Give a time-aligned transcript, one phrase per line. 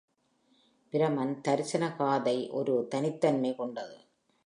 [0.93, 3.97] பிருமன் தரிசன காதை ஒரு தனித்தன்மை கொண்டது.